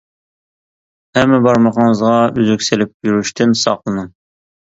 ھەممە 1.17 1.39
بارمىقىڭىزغا 1.47 2.15
ئۈزۈك 2.41 2.65
سېلىپ 2.69 3.09
يۈرۈشتىن 3.09 3.53
ساقلىنىڭ. 3.65 4.09